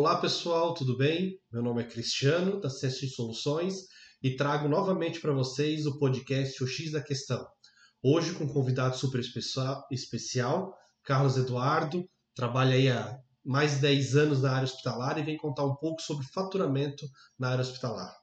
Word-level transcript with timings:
Olá 0.00 0.18
pessoal, 0.18 0.72
tudo 0.72 0.96
bem? 0.96 1.38
Meu 1.52 1.62
nome 1.62 1.82
é 1.82 1.86
Cristiano, 1.86 2.58
da 2.58 2.70
CSX 2.70 3.14
Soluções, 3.14 3.74
e 4.22 4.34
trago 4.34 4.66
novamente 4.66 5.20
para 5.20 5.30
vocês 5.30 5.84
o 5.84 5.98
podcast 5.98 6.64
O 6.64 6.66
X 6.66 6.92
da 6.92 7.02
Questão. 7.02 7.46
Hoje 8.02 8.32
com 8.32 8.44
um 8.44 8.48
convidado 8.50 8.96
super 8.96 9.20
especial, 9.20 10.74
Carlos 11.04 11.36
Eduardo, 11.36 12.08
trabalha 12.34 12.76
aí 12.76 12.88
há 12.88 13.20
mais 13.44 13.74
de 13.74 13.80
10 13.82 14.16
anos 14.16 14.40
na 14.40 14.52
área 14.52 14.64
hospitalar 14.64 15.18
e 15.18 15.22
vem 15.22 15.36
contar 15.36 15.66
um 15.66 15.76
pouco 15.76 16.00
sobre 16.00 16.26
faturamento 16.28 17.06
na 17.38 17.50
área 17.50 17.60
hospitalar. 17.60 18.16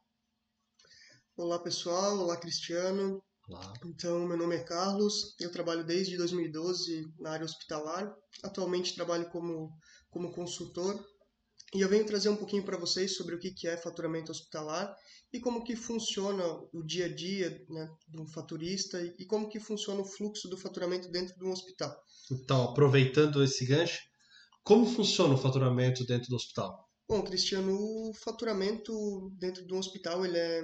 Olá 1.35 1.59
pessoal, 1.59 2.17
olá 2.17 2.37
Cristiano. 2.37 3.23
Olá. 3.47 3.73
Então, 3.85 4.27
meu 4.27 4.35
nome 4.35 4.55
é 4.55 4.63
Carlos, 4.63 5.35
eu 5.39 5.51
trabalho 5.51 5.85
desde 5.85 6.17
2012 6.17 7.13
na 7.19 7.33
área 7.33 7.45
hospitalar. 7.45 8.11
Atualmente 8.43 8.95
trabalho 8.95 9.29
como, 9.29 9.69
como 10.09 10.33
consultor 10.33 11.05
e 11.73 11.81
eu 11.81 11.89
venho 11.89 12.05
trazer 12.05 12.29
um 12.29 12.35
pouquinho 12.35 12.63
para 12.63 12.77
vocês 12.77 13.15
sobre 13.15 13.35
o 13.35 13.39
que 13.39 13.67
é 13.67 13.75
faturamento 13.75 14.31
hospitalar 14.31 14.95
e 15.33 15.39
como 15.39 15.63
que 15.63 15.75
funciona 15.75 16.43
o 16.71 16.81
dia 16.81 17.05
a 17.05 17.13
dia 17.13 17.65
né, 17.69 17.89
de 18.07 18.21
um 18.21 18.27
faturista 18.27 19.01
e 19.19 19.25
como 19.25 19.49
que 19.49 19.59
funciona 19.59 20.01
o 20.01 20.05
fluxo 20.05 20.47
do 20.47 20.57
faturamento 20.57 21.09
dentro 21.09 21.37
de 21.37 21.43
um 21.43 21.51
hospital. 21.51 21.93
Então, 22.31 22.63
aproveitando 22.63 23.43
esse 23.43 23.65
gancho, 23.65 23.99
como 24.63 24.85
funciona 24.85 25.33
o 25.33 25.37
faturamento 25.37 26.05
dentro 26.05 26.29
do 26.29 26.35
hospital? 26.35 26.87
Bom, 27.07 27.21
Cristiano, 27.21 27.73
o 27.73 28.13
faturamento 28.13 29.29
dentro 29.37 29.65
de 29.65 29.73
um 29.73 29.79
hospital 29.79 30.25
ele 30.25 30.37
é, 30.37 30.59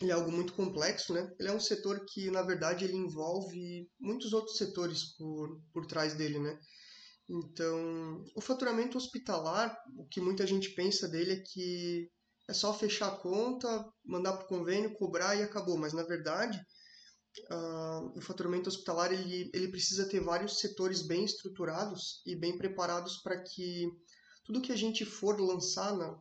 ele 0.00 0.10
é 0.10 0.14
algo 0.14 0.30
muito 0.30 0.52
complexo, 0.52 1.12
né? 1.14 1.30
Ele 1.38 1.48
é 1.48 1.52
um 1.52 1.60
setor 1.60 2.04
que, 2.06 2.30
na 2.30 2.42
verdade, 2.42 2.84
ele 2.84 2.96
envolve 2.96 3.88
muitos 3.98 4.34
outros 4.34 4.58
setores 4.58 5.16
por, 5.16 5.58
por 5.72 5.86
trás 5.86 6.14
dele, 6.14 6.38
né? 6.38 6.58
Então, 7.28 8.22
o 8.36 8.40
faturamento 8.40 8.98
hospitalar, 8.98 9.76
o 9.96 10.06
que 10.06 10.20
muita 10.20 10.46
gente 10.46 10.70
pensa 10.70 11.08
dele 11.08 11.32
é 11.32 11.42
que 11.42 12.10
é 12.48 12.52
só 12.52 12.74
fechar 12.74 13.08
a 13.08 13.16
conta, 13.16 13.84
mandar 14.04 14.34
para 14.34 14.44
o 14.44 14.48
convênio, 14.48 14.94
cobrar 14.94 15.34
e 15.34 15.42
acabou. 15.42 15.78
Mas, 15.78 15.94
na 15.94 16.02
verdade, 16.02 16.60
uh, 17.50 18.18
o 18.18 18.20
faturamento 18.20 18.68
hospitalar 18.68 19.12
ele, 19.12 19.50
ele 19.54 19.68
precisa 19.68 20.08
ter 20.08 20.20
vários 20.20 20.60
setores 20.60 21.02
bem 21.02 21.24
estruturados 21.24 22.22
e 22.26 22.36
bem 22.36 22.58
preparados 22.58 23.18
para 23.22 23.42
que 23.42 23.88
tudo 24.44 24.60
que 24.60 24.72
a 24.72 24.76
gente 24.76 25.06
for 25.06 25.40
lançar 25.40 25.96
na, 25.96 26.14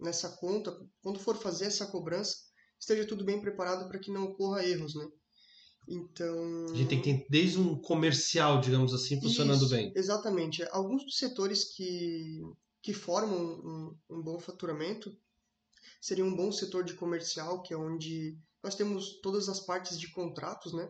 nessa 0.00 0.36
conta, 0.38 0.76
quando 1.00 1.20
for 1.20 1.36
fazer 1.36 1.66
essa 1.66 1.86
cobrança, 1.86 2.34
esteja 2.78 3.06
tudo 3.06 3.24
bem 3.24 3.40
preparado 3.40 3.88
para 3.88 4.00
que 4.00 4.10
não 4.10 4.24
ocorra 4.24 4.64
erros, 4.64 4.96
né? 4.96 5.06
Então. 5.88 6.66
A 6.70 6.76
gente 6.76 6.88
tem 6.88 7.00
que 7.00 7.14
ter 7.14 7.26
desde 7.30 7.58
um 7.58 7.74
comercial, 7.80 8.60
digamos 8.60 8.92
assim, 8.92 9.20
funcionando 9.20 9.62
Isso, 9.62 9.70
bem. 9.70 9.92
Exatamente. 9.96 10.62
Alguns 10.70 11.04
dos 11.04 11.16
setores 11.16 11.64
que, 11.64 12.42
que 12.82 12.92
formam 12.92 13.38
um, 13.38 13.96
um 14.10 14.22
bom 14.22 14.38
faturamento 14.38 15.16
seria 16.00 16.24
um 16.24 16.36
bom 16.36 16.52
setor 16.52 16.84
de 16.84 16.94
comercial, 16.94 17.62
que 17.62 17.72
é 17.72 17.76
onde 17.76 18.38
nós 18.62 18.74
temos 18.74 19.20
todas 19.20 19.48
as 19.48 19.60
partes 19.60 19.98
de 19.98 20.10
contratos, 20.12 20.72
né? 20.74 20.88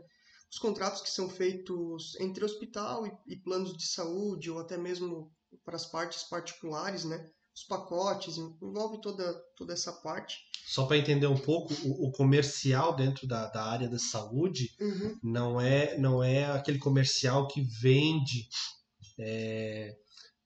Os 0.50 0.58
contratos 0.58 1.02
que 1.02 1.10
são 1.10 1.28
feitos 1.28 2.18
entre 2.18 2.44
hospital 2.44 3.06
e, 3.06 3.12
e 3.34 3.36
planos 3.36 3.76
de 3.76 3.86
saúde, 3.86 4.50
ou 4.50 4.58
até 4.58 4.76
mesmo 4.76 5.32
para 5.64 5.76
as 5.76 5.86
partes 5.86 6.24
particulares, 6.24 7.04
né? 7.04 7.30
Os 7.58 7.64
pacotes, 7.64 8.38
envolve 8.38 9.00
toda, 9.00 9.34
toda 9.56 9.72
essa 9.72 9.92
parte. 9.92 10.36
Só 10.64 10.86
para 10.86 10.96
entender 10.96 11.26
um 11.26 11.36
pouco, 11.36 11.74
o, 11.82 12.06
o, 12.06 12.12
comercial 12.12 12.94
dentro 12.94 13.26
da, 13.26 13.48
da 13.48 13.64
área 13.64 13.88
da 13.88 13.98
saúde 13.98 14.70
Uhum. 14.80 15.18
não 15.22 15.60
é 15.60 15.98
não 15.98 16.22
é 16.22 16.44
aquele 16.44 16.78
comercial 16.78 17.48
que 17.48 17.60
vende 17.60 18.48
é, 19.18 19.96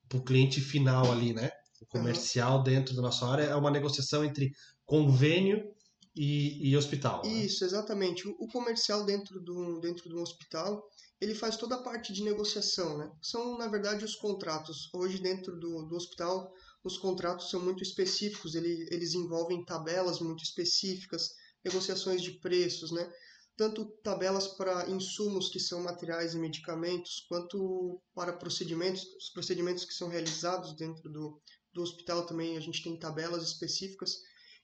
para 0.09 0.17
o 0.17 0.23
cliente 0.23 0.59
final 0.59 1.11
ali, 1.11 1.33
né? 1.33 1.51
O 1.81 1.85
comercial 1.85 2.63
dentro 2.63 2.95
da 2.95 3.01
nossa 3.03 3.27
área 3.27 3.43
é 3.43 3.55
uma 3.55 3.69
negociação 3.69 4.25
entre 4.25 4.51
convênio 4.83 5.71
e, 6.15 6.69
e 6.69 6.75
hospital. 6.75 7.21
né? 7.23 7.29
Isso, 7.29 7.63
exatamente. 7.63 8.27
O, 8.27 8.31
o 8.39 8.47
comercial 8.47 9.05
dentro 9.05 9.39
do, 9.39 9.79
dentro 9.81 10.09
de 10.09 10.15
um 10.15 10.21
hospital, 10.21 10.83
ele 11.21 11.35
faz 11.35 11.57
toda 11.57 11.75
a 11.75 11.83
parte 11.83 12.11
de 12.11 12.23
negociação, 12.23 12.97
né? 12.97 13.11
São, 13.21 13.55
na 13.57 13.67
verdade, 13.67 14.03
os 14.03 14.15
contratos. 14.15 14.89
Hoje, 14.95 15.21
dentro 15.21 15.59
do, 15.59 15.83
do 15.83 15.95
hospital, 15.95 16.51
os 16.83 16.97
contratos 16.97 17.49
são 17.49 17.61
muito 17.61 17.81
específicos, 17.81 18.55
ele, 18.55 18.87
eles 18.91 19.13
envolvem 19.13 19.63
tabelas 19.63 20.19
muito 20.19 20.43
específicas, 20.43 21.29
negociações 21.63 22.21
de 22.21 22.39
preços, 22.39 22.91
né? 22.91 23.09
Tanto 23.55 23.85
tabelas 24.03 24.47
para 24.47 24.89
insumos 24.89 25.49
que 25.49 25.59
são 25.59 25.81
materiais 25.83 26.33
e 26.33 26.39
medicamentos, 26.39 27.25
quanto 27.29 28.01
para 28.13 28.33
procedimentos, 28.33 29.03
os 29.15 29.29
procedimentos 29.29 29.85
que 29.85 29.93
são 29.93 30.09
realizados 30.09 30.75
dentro 30.75 31.09
do, 31.09 31.39
do 31.71 31.81
hospital 31.81 32.25
também 32.25 32.57
a 32.57 32.59
gente 32.59 32.83
tem 32.83 32.97
tabelas 32.97 33.43
específicas. 33.43 34.17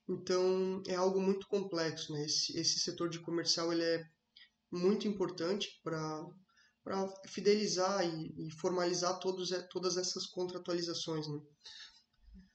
Então 0.09 0.81
é 0.87 0.95
algo 0.95 1.21
muito 1.21 1.47
complexo, 1.47 2.11
né? 2.11 2.25
Esse, 2.25 2.57
esse 2.59 2.79
setor 2.79 3.09
de 3.09 3.19
comercial 3.19 3.71
ele 3.71 3.83
é 3.83 4.03
muito 4.71 5.07
importante 5.07 5.69
para 5.83 6.25
para 6.81 7.07
fidelizar 7.27 8.03
e, 8.03 8.47
e 8.47 8.51
formalizar 8.59 9.19
todos, 9.19 9.49
todas 9.69 9.97
essas 9.97 10.25
contratualizações, 10.25 11.27
né? 11.27 11.39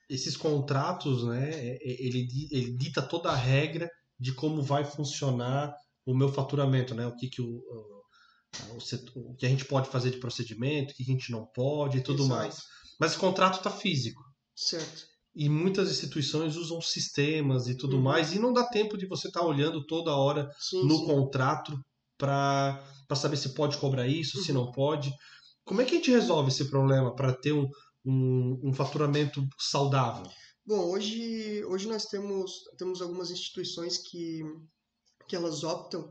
Esses 0.08 0.36
contratos, 0.36 1.24
né? 1.24 1.50
é- 1.50 1.76
é- 1.76 2.06
Ele, 2.06 2.28
ele 2.50 2.76
dita 2.76 3.00
toda 3.02 3.30
a 3.30 3.36
regra 3.36 3.88
de 4.18 4.32
como 4.32 4.62
vai 4.62 4.84
funcionar 4.84 5.74
o 6.06 6.14
meu 6.14 6.28
faturamento, 6.32 6.94
né? 6.94 7.06
O 7.06 7.16
que 7.16 7.28
que 7.28 7.40
o, 7.42 7.62
o, 8.76 8.80
setor- 8.80 9.12
o 9.16 9.34
que 9.34 9.46
a 9.46 9.48
gente 9.48 9.64
pode 9.64 9.88
fazer 9.88 10.10
de 10.10 10.18
procedimento, 10.18 10.92
o 10.92 10.96
que 10.96 11.02
a 11.02 11.06
gente 11.06 11.32
não 11.32 11.46
pode 11.46 11.98
e 11.98 12.02
tudo 12.02 12.22
Exato. 12.24 12.38
mais. 12.40 12.58
Mas 13.00 13.16
o 13.16 13.18
contrato 13.18 13.58
está 13.58 13.70
físico. 13.70 14.22
Certo. 14.54 15.06
E 15.34 15.48
muitas 15.48 15.90
instituições 15.90 16.54
usam 16.56 16.80
sistemas 16.80 17.66
e 17.66 17.76
tudo 17.76 17.96
Uhum. 17.96 18.02
mais, 18.02 18.32
e 18.32 18.38
não 18.38 18.52
dá 18.52 18.64
tempo 18.68 18.96
de 18.96 19.06
você 19.06 19.26
estar 19.26 19.42
olhando 19.44 19.84
toda 19.84 20.14
hora 20.14 20.48
Sim, 20.60 20.86
no 20.86 20.98
sim. 20.98 21.06
contrato 21.06 21.76
para 22.16 22.80
saber 23.16 23.36
se 23.36 23.52
pode 23.54 23.76
cobrar 23.78 24.06
isso, 24.06 24.40
se 24.42 24.52
Uhum. 24.52 24.64
não 24.64 24.70
pode. 24.72 25.12
Como 25.64 25.80
é 25.80 25.84
que 25.84 25.94
a 25.94 25.96
gente 25.96 26.10
resolve 26.12 26.50
esse 26.50 26.70
problema 26.70 27.14
para 27.16 27.32
ter 27.32 27.52
um, 27.52 27.66
um, 28.04 28.60
um 28.62 28.74
faturamento 28.74 29.46
saudável? 29.58 30.30
Bom, 30.66 30.90
hoje, 30.90 31.64
hoje 31.66 31.86
nós 31.86 32.06
temos, 32.06 32.64
temos 32.78 33.02
algumas 33.02 33.30
instituições 33.30 33.98
que, 33.98 34.42
que 35.28 35.36
elas 35.36 35.62
optam 35.62 36.08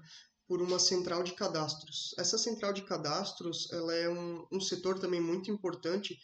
por 0.48 0.62
uma 0.62 0.78
central 0.78 1.24
de 1.24 1.34
cadastros. 1.34 2.14
Essa 2.18 2.38
central 2.38 2.74
de 2.74 2.84
cadastros 2.84 3.72
ela 3.72 3.94
é 3.96 4.10
um, 4.10 4.46
um 4.52 4.62
setor 4.62 5.00
também 5.00 5.22
muito 5.22 5.50
importante, 5.50 6.18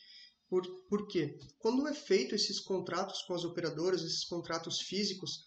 por, 0.49 0.65
por 0.89 1.07
quê? 1.07 1.37
Quando 1.59 1.87
é 1.87 1.93
feito 1.93 2.35
esses 2.35 2.59
contratos 2.59 3.21
com 3.23 3.33
as 3.33 3.43
operadoras, 3.43 4.01
esses 4.01 4.25
contratos 4.25 4.81
físicos, 4.81 5.45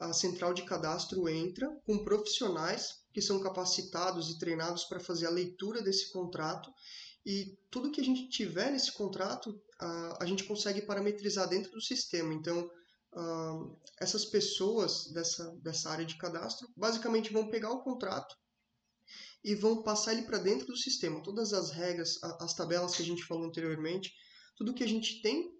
a 0.00 0.12
central 0.12 0.52
de 0.52 0.62
cadastro 0.62 1.28
entra 1.28 1.68
com 1.86 2.04
profissionais 2.04 3.02
que 3.12 3.20
são 3.22 3.40
capacitados 3.40 4.30
e 4.30 4.38
treinados 4.38 4.84
para 4.84 5.00
fazer 5.00 5.26
a 5.26 5.30
leitura 5.30 5.82
desse 5.82 6.10
contrato 6.12 6.70
e 7.24 7.56
tudo 7.70 7.90
que 7.90 8.00
a 8.00 8.04
gente 8.04 8.28
tiver 8.28 8.70
nesse 8.70 8.92
contrato, 8.92 9.60
a, 9.78 10.24
a 10.24 10.26
gente 10.26 10.44
consegue 10.44 10.82
parametrizar 10.82 11.48
dentro 11.48 11.70
do 11.72 11.80
sistema. 11.80 12.34
Então, 12.34 12.68
ah, 13.14 13.64
essas 14.00 14.24
pessoas 14.24 15.06
dessa, 15.12 15.50
dessa 15.62 15.90
área 15.90 16.04
de 16.04 16.16
cadastro 16.16 16.68
basicamente 16.76 17.32
vão 17.32 17.48
pegar 17.48 17.70
o 17.70 17.82
contrato 17.82 18.34
e 19.44 19.54
vão 19.54 19.82
passar 19.82 20.12
ele 20.12 20.22
para 20.22 20.38
dentro 20.38 20.66
do 20.66 20.76
sistema. 20.76 21.22
Todas 21.22 21.52
as 21.52 21.70
regras, 21.70 22.18
as 22.40 22.54
tabelas 22.54 22.94
que 22.94 23.02
a 23.02 23.04
gente 23.04 23.24
falou 23.24 23.44
anteriormente, 23.44 24.12
tudo 24.56 24.74
que 24.74 24.84
a 24.84 24.88
gente 24.88 25.20
tem 25.20 25.52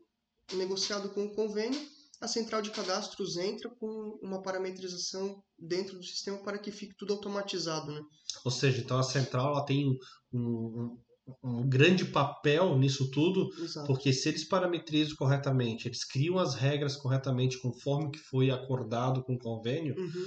negociado 0.55 1.11
com 1.11 1.25
o 1.25 1.35
convênio, 1.35 1.81
a 2.21 2.29
central 2.29 2.63
de 2.63 2.71
cadastros 2.71 3.37
entra 3.37 3.69
com 3.69 4.19
uma 4.23 4.41
parametrização 4.41 5.43
dentro 5.59 5.99
do 5.99 6.05
sistema 6.05 6.39
para 6.39 6.59
que 6.59 6.71
fique 6.71 6.95
tudo 6.97 7.13
automatizado, 7.13 7.93
né? 7.93 8.01
Ou 8.45 8.51
seja, 8.51 8.81
então 8.81 8.99
a 8.99 9.03
central 9.03 9.49
ela 9.49 9.67
tem 9.67 9.99
um, 10.33 10.97
um 11.43 11.69
grande 11.69 12.05
papel 12.05 12.77
nisso 12.79 13.11
tudo, 13.11 13.49
Exato. 13.63 13.87
porque 13.87 14.13
se 14.13 14.29
eles 14.29 14.47
parametrizam 14.49 15.17
corretamente, 15.17 15.89
eles 15.89 16.05
criam 16.05 16.39
as 16.39 16.55
regras 16.55 16.97
corretamente 16.97 17.59
conforme 17.61 18.11
que 18.11 18.19
foi 18.19 18.51
acordado 18.51 19.23
com 19.25 19.35
o 19.35 19.39
convênio, 19.39 19.95
Uhum. 19.97 20.27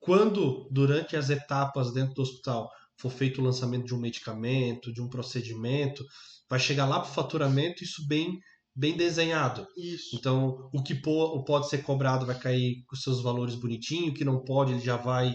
quando 0.00 0.68
durante 0.70 1.16
as 1.16 1.30
etapas 1.30 1.92
dentro 1.92 2.14
do 2.14 2.22
hospital 2.22 2.68
for 2.98 3.10
feito 3.10 3.40
o 3.40 3.44
lançamento 3.44 3.86
de 3.86 3.94
um 3.94 3.98
medicamento, 4.00 4.92
de 4.92 5.00
um 5.02 5.08
procedimento, 5.08 6.04
vai 6.48 6.58
chegar 6.60 6.86
lá 6.86 7.00
para 7.00 7.10
o 7.10 7.14
faturamento 7.14 7.82
isso 7.82 8.06
bem 8.06 8.38
bem 8.76 8.96
desenhado. 8.96 9.64
Isso. 9.76 10.16
Então, 10.16 10.68
o 10.74 10.82
que 10.82 10.96
po- 10.96 11.44
pode 11.44 11.68
ser 11.68 11.84
cobrado 11.84 12.26
vai 12.26 12.36
cair 12.36 12.82
com 12.88 12.96
seus 12.96 13.22
valores 13.22 13.54
bonitinho, 13.54 14.10
o 14.10 14.14
que 14.14 14.24
não 14.24 14.42
pode 14.42 14.72
ele 14.72 14.80
já 14.80 14.96
vai 14.96 15.32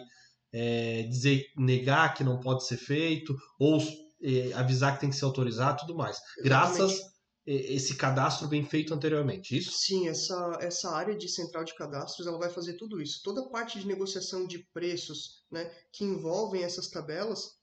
é, 0.54 1.04
dizer 1.04 1.46
negar 1.58 2.14
que 2.16 2.24
não 2.24 2.40
pode 2.42 2.66
ser 2.68 2.76
feito 2.76 3.34
ou 3.58 3.80
é, 4.22 4.54
avisar 4.54 4.96
que 4.96 5.02
tem 5.02 5.10
que 5.10 5.16
ser 5.16 5.26
autorizado, 5.26 5.82
tudo 5.82 5.96
mais. 5.96 6.18
Graças 6.44 6.92
Exatamente. 6.92 7.16
a 7.16 7.20
esse 7.52 7.96
cadastro 7.96 8.48
bem 8.48 8.64
feito 8.64 8.94
anteriormente. 8.94 9.58
Isso? 9.58 9.72
Sim, 9.72 10.08
essa, 10.08 10.58
essa 10.62 10.92
área 10.92 11.16
de 11.16 11.28
central 11.28 11.64
de 11.64 11.76
cadastros 11.76 12.28
ela 12.28 12.38
vai 12.38 12.50
fazer 12.50 12.74
tudo 12.74 13.02
isso. 13.02 13.22
Toda 13.24 13.42
a 13.42 13.50
parte 13.50 13.80
de 13.80 13.88
negociação 13.88 14.46
de 14.46 14.60
preços 14.72 15.44
né, 15.52 15.72
que 15.92 16.04
envolvem 16.04 16.64
essas 16.64 16.90
tabelas, 16.90 17.58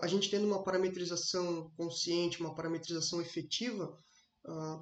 a 0.00 0.06
gente 0.06 0.30
tendo 0.30 0.46
uma 0.46 0.62
parametrização 0.62 1.70
consciente, 1.76 2.40
uma 2.40 2.54
parametrização 2.54 3.20
efetiva, 3.20 3.92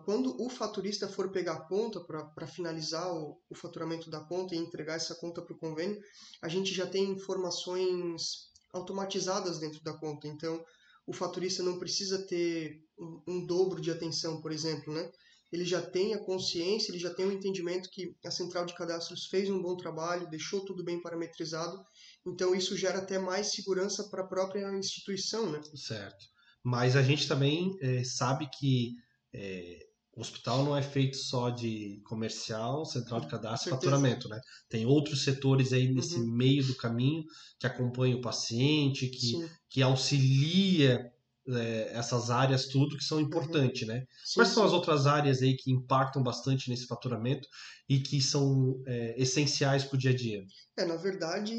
quando 0.05 0.43
o 0.43 0.49
faturista 0.49 1.07
for 1.07 1.31
pegar 1.31 1.53
a 1.53 1.61
conta 1.61 2.01
para 2.01 2.47
finalizar 2.47 3.13
o, 3.13 3.39
o, 3.49 3.55
faturamento 3.55 4.11
da 4.11 4.21
conta 4.21 4.55
e 4.55 4.59
entregar 4.59 4.95
essa 4.95 5.15
conta 5.15 5.43
para 5.43 5.55
o 5.55 5.59
convênio, 5.59 6.01
a 6.41 6.49
gente 6.49 6.73
já 6.73 6.87
tem 6.87 7.11
informações 7.11 8.51
automatizadas 8.73 9.59
dentro 9.59 9.83
da 9.83 9.93
conta. 9.93 10.27
Então, 10.27 10.65
o 11.11 11.12
faturista 11.12 11.61
não 11.61 11.77
precisa 11.77 12.25
ter 12.25 12.85
um, 12.97 13.23
um 13.27 13.47
dobro 13.47 13.81
de 13.81 13.91
atenção, 13.91 14.41
por 14.41 14.53
exemplo, 14.53 14.95
né? 14.95 15.11
Ele 15.53 15.65
já 15.65 15.83
tem 15.83 16.15
a 16.15 16.25
consciência, 16.25 16.93
ele 16.93 17.01
já 17.01 17.12
tem 17.12 17.27
o 17.27 17.33
entendimento 17.33 17.91
que 17.91 18.15
a 18.25 18.31
central 18.31 18.65
de 18.65 18.77
cadastros 18.77 19.27
fez 19.27 19.51
um 19.51 19.61
bom 19.61 19.77
trabalho, 19.77 20.31
deixou 20.31 20.65
tudo 20.65 20.85
bem 20.85 21.03
parametrizado. 21.03 21.77
Então, 22.25 22.55
isso 22.55 22.77
gera 22.77 22.99
até 22.99 23.19
mais 23.19 23.51
segurança 23.51 24.09
para 24.09 24.23
a 24.23 24.29
própria 24.29 24.73
instituição, 24.79 25.51
né? 25.51 25.61
Certo. 25.75 26.25
Mas 26.62 26.95
a 26.95 27.03
gente 27.03 27.27
também 27.27 27.77
é, 27.83 28.05
sabe 28.05 28.49
que 28.57 28.93
é, 29.35 29.90
o 30.21 30.23
hospital 30.23 30.63
não 30.65 30.77
é 30.77 30.83
feito 30.83 31.17
só 31.17 31.49
de 31.49 31.99
comercial, 32.05 32.85
central 32.85 33.21
de 33.21 33.29
cadastro 33.29 33.71
e 33.71 33.73
faturamento, 33.73 34.29
né? 34.29 34.39
Tem 34.69 34.85
outros 34.85 35.25
setores 35.25 35.73
aí 35.73 35.91
nesse 35.91 36.17
uhum. 36.17 36.31
meio 36.31 36.63
do 36.63 36.77
caminho 36.77 37.25
que 37.59 37.67
acompanham 37.67 38.19
o 38.19 38.21
paciente, 38.21 39.09
que, 39.09 39.49
que 39.71 39.81
auxilia 39.81 41.11
é, 41.49 41.93
essas 41.95 42.31
áreas 42.31 42.67
tudo 42.67 42.99
que 42.99 43.05
são 43.05 43.19
importantes, 43.19 43.89
uhum. 43.89 43.95
né? 43.95 44.05
Sim, 44.23 44.41
Quais 44.41 44.51
são 44.51 44.63
sim. 44.63 44.69
as 44.69 44.75
outras 44.75 45.07
áreas 45.07 45.41
aí 45.41 45.57
que 45.57 45.73
impactam 45.73 46.23
bastante 46.23 46.69
nesse 46.69 46.87
faturamento 46.87 47.49
e 47.89 47.99
que 47.99 48.21
são 48.21 48.79
é, 48.87 49.15
essenciais 49.21 49.85
para 49.85 49.97
o 49.97 49.99
dia 49.99 50.11
a 50.11 50.15
dia? 50.15 50.45
É, 50.77 50.85
na 50.85 50.97
verdade, 50.97 51.55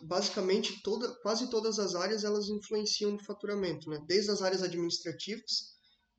basicamente 0.00 0.80
toda, 0.82 1.14
quase 1.20 1.50
todas 1.50 1.78
as 1.78 1.94
áreas 1.94 2.24
elas 2.24 2.48
influenciam 2.48 3.10
no 3.10 3.22
faturamento, 3.22 3.90
né? 3.90 4.02
Desde 4.08 4.30
as 4.30 4.40
áreas 4.40 4.62
administrativas, 4.62 5.73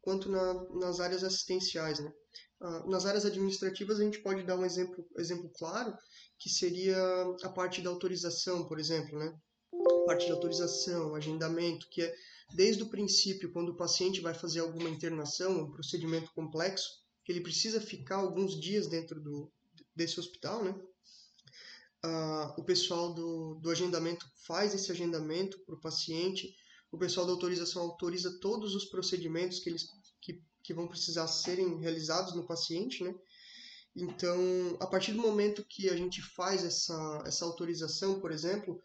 quanto 0.05 0.29
na, 0.29 0.53
nas 0.75 0.99
áreas 0.99 1.23
assistenciais. 1.23 1.99
Né? 1.99 2.13
Ah, 2.61 2.85
nas 2.87 3.05
áreas 3.07 3.25
administrativas, 3.25 3.99
a 3.99 4.03
gente 4.03 4.19
pode 4.19 4.43
dar 4.43 4.55
um 4.55 4.63
exemplo, 4.63 5.03
exemplo 5.17 5.51
claro, 5.57 5.97
que 6.37 6.47
seria 6.47 6.95
a 7.43 7.49
parte 7.49 7.81
da 7.81 7.89
autorização, 7.89 8.67
por 8.67 8.79
exemplo. 8.79 9.17
Né? 9.17 9.35
A 9.73 10.05
parte 10.05 10.27
de 10.27 10.31
autorização, 10.31 11.15
agendamento, 11.15 11.89
que 11.89 12.03
é 12.03 12.15
desde 12.53 12.83
o 12.83 12.89
princípio, 12.89 13.51
quando 13.51 13.69
o 13.69 13.75
paciente 13.75 14.21
vai 14.21 14.35
fazer 14.35 14.59
alguma 14.59 14.87
internação, 14.87 15.63
um 15.63 15.71
procedimento 15.71 16.31
complexo, 16.33 16.87
que 17.23 17.31
ele 17.31 17.41
precisa 17.41 17.81
ficar 17.81 18.17
alguns 18.17 18.57
dias 18.61 18.85
dentro 18.85 19.19
do, 19.19 19.51
desse 19.95 20.19
hospital, 20.19 20.63
né? 20.63 20.79
Uh, 22.05 22.61
o 22.61 22.63
pessoal 22.63 23.11
do, 23.15 23.55
do 23.55 23.71
agendamento 23.71 24.29
faz 24.45 24.75
esse 24.75 24.91
agendamento 24.91 25.57
para 25.65 25.73
o 25.73 25.81
paciente, 25.81 26.55
o 26.95 26.97
pessoal 26.97 27.25
da 27.25 27.33
autorização 27.33 27.81
autoriza 27.81 28.39
todos 28.39 28.73
os 28.73 28.85
procedimentos 28.85 29.59
que, 29.59 29.69
eles, 29.69 29.85
que, 30.21 30.41
que 30.63 30.73
vão 30.73 30.87
precisar 30.87 31.27
serem 31.27 31.77
realizados 31.77 32.33
no 32.33 32.47
paciente, 32.47 33.03
né? 33.03 33.13
Então, 33.93 34.77
a 34.79 34.87
partir 34.87 35.11
do 35.11 35.21
momento 35.21 35.65
que 35.65 35.89
a 35.89 35.95
gente 35.95 36.21
faz 36.21 36.63
essa, 36.63 37.23
essa 37.25 37.43
autorização, 37.43 38.19
por 38.21 38.31
exemplo, 38.31 38.81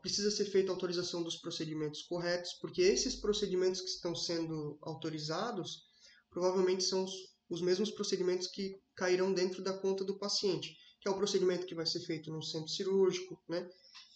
precisa 0.00 0.32
ser 0.32 0.46
feita 0.46 0.72
a 0.72 0.74
autorização 0.74 1.22
dos 1.22 1.36
procedimentos 1.36 2.02
corretos, 2.02 2.54
porque 2.54 2.82
esses 2.82 3.14
procedimentos 3.14 3.80
que 3.80 3.88
estão 3.88 4.14
sendo 4.14 4.76
autorizados 4.82 5.84
provavelmente 6.28 6.82
são 6.82 7.04
os, 7.04 7.12
os 7.48 7.60
mesmos 7.60 7.90
procedimentos 7.90 8.48
que 8.48 8.80
cairão 8.96 9.32
dentro 9.32 9.62
da 9.62 9.72
conta 9.72 10.04
do 10.04 10.18
paciente, 10.18 10.76
que 11.00 11.06
é 11.08 11.10
o 11.10 11.16
procedimento 11.16 11.66
que 11.66 11.74
vai 11.74 11.86
ser 11.86 12.00
feito 12.00 12.32
no 12.32 12.42
centro 12.42 12.68
cirúrgico, 12.68 13.40
né? 13.48 13.68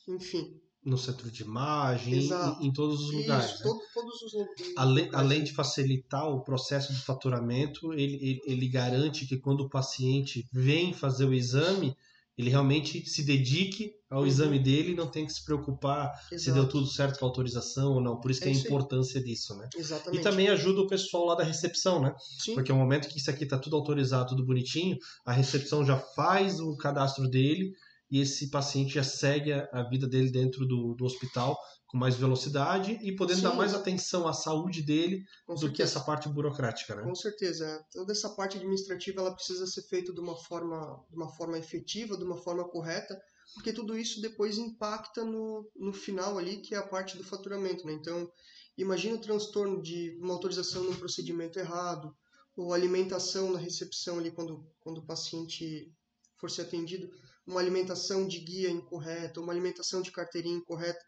Enfim, 0.09 0.61
no 0.87 0.97
centro 0.97 1.29
de 1.29 1.43
imagem, 1.43 2.15
em, 2.15 2.67
em, 2.69 2.73
todos 2.73 3.01
os 3.01 3.13
lugares. 3.13 3.47
Isso, 3.47 3.59
né? 3.59 3.65
todo, 3.65 3.81
todos 3.93 4.23
os 4.23 4.33
lugares. 4.33 4.73
Além, 4.77 5.11
além 5.13 5.45
de 5.45 5.53
facilitar 5.53 6.29
o 6.31 6.43
processo 6.43 6.95
de 6.95 7.01
faturamento, 7.03 7.93
ele, 7.93 8.15
ele, 8.15 8.41
ele, 8.47 8.69
garante 8.69 9.27
que 9.27 9.37
quando 9.37 9.63
o 9.63 9.69
paciente 9.69 10.47
vem 10.53 10.93
fazer 10.93 11.25
o 11.25 11.35
exame, 11.35 11.97
ele 12.39 12.51
realmente 12.51 13.05
se 13.05 13.25
dedique 13.25 13.95
ao 14.09 14.21
uhum. 14.21 14.27
exame 14.27 14.59
dele 14.61 14.93
e 14.93 14.95
não 14.95 15.09
tem 15.09 15.27
que 15.27 15.33
se 15.33 15.45
preocupar 15.45 16.13
Exato. 16.31 16.39
se 16.39 16.53
deu 16.53 16.69
tudo 16.69 16.87
certo 16.87 17.19
com 17.19 17.25
a 17.25 17.29
autorização 17.29 17.95
ou 17.95 18.01
não. 18.01 18.21
Por 18.21 18.31
isso 18.31 18.41
que 18.41 18.49
é, 18.49 18.53
é 18.53 18.55
a 18.55 18.59
importância 18.59 19.21
disso, 19.21 19.57
né? 19.57 19.69
Exatamente. 19.75 20.21
E 20.21 20.23
também 20.23 20.49
ajuda 20.49 20.83
o 20.83 20.87
pessoal 20.87 21.25
lá 21.25 21.35
da 21.35 21.43
recepção, 21.43 22.01
né? 22.01 22.15
Sim. 22.39 22.55
Porque 22.55 22.71
no 22.71 22.79
momento 22.79 23.09
que 23.09 23.19
isso 23.19 23.31
aqui 23.31 23.43
está 23.43 23.59
tudo 23.59 23.75
autorizado, 23.75 24.29
tudo 24.29 24.47
bonitinho, 24.47 24.97
a 25.25 25.33
recepção 25.33 25.85
já 25.85 25.99
faz 25.99 26.61
o 26.61 26.77
cadastro 26.77 27.27
dele 27.27 27.75
e 28.11 28.21
esse 28.21 28.51
paciente 28.51 28.95
já 28.95 29.03
segue 29.03 29.53
a 29.53 29.83
vida 29.89 30.07
dele 30.07 30.31
dentro 30.31 30.67
do, 30.67 30.95
do 30.95 31.05
hospital 31.05 31.59
com 31.87 31.97
mais 31.97 32.17
velocidade 32.17 32.99
e 33.03 33.15
podendo 33.15 33.39
Sim. 33.39 33.43
dar 33.45 33.55
mais 33.55 33.75
atenção 33.75 34.27
à 34.27 34.33
saúde 34.33 34.83
dele 34.83 35.25
com 35.47 35.55
do 35.55 35.61
certeza. 35.61 35.77
que 35.77 35.83
essa 35.83 36.01
parte 36.01 36.29
burocrática, 36.29 36.95
né? 36.95 37.03
Com 37.03 37.15
certeza. 37.15 37.85
Toda 37.93 38.13
essa 38.13 38.31
parte 38.31 38.57
administrativa 38.57 39.21
ela 39.21 39.35
precisa 39.35 39.67
ser 39.67 39.83
feita 39.83 40.13
de 40.13 40.21
uma 40.21 40.37
forma, 40.37 41.05
de 41.09 41.17
uma 41.17 41.29
forma 41.29 41.59
efetiva, 41.59 42.17
de 42.17 42.25
uma 42.25 42.37
forma 42.37 42.69
correta, 42.69 43.19
porque 43.55 43.73
tudo 43.73 43.97
isso 43.97 44.21
depois 44.21 44.59
impacta 44.59 45.25
no, 45.25 45.69
no 45.77 45.93
final 45.93 46.39
ali, 46.39 46.59
que 46.59 46.75
é 46.75 46.79
a 46.79 46.87
parte 46.87 47.17
do 47.17 47.25
faturamento, 47.25 47.87
né? 47.87 47.93
Então, 47.93 48.29
imagina 48.77 49.17
o 49.17 49.21
transtorno 49.21 49.81
de 49.81 50.19
uma 50.21 50.35
autorização 50.35 50.83
num 50.83 50.97
procedimento 50.97 51.59
errado, 51.59 52.15
ou 52.57 52.73
alimentação 52.73 53.53
na 53.53 53.59
recepção 53.59 54.19
ali 54.19 54.31
quando, 54.31 54.67
quando 54.81 54.99
o 54.99 55.07
paciente 55.07 55.93
for 56.39 56.51
ser 56.51 56.63
atendido 56.63 57.09
uma 57.47 57.61
alimentação 57.61 58.27
de 58.27 58.41
guia 58.41 58.71
incorreta, 58.71 59.41
uma 59.41 59.53
alimentação 59.53 60.03
de 60.03 60.11
carteirinha 60.11 60.57
incorreta. 60.57 61.05